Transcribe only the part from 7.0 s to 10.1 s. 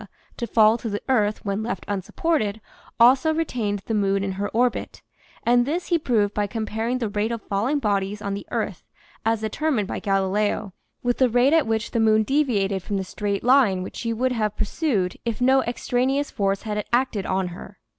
rate of falling bodies on the earth, as determined by